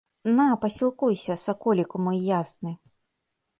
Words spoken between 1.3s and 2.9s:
саколіку мой ясны!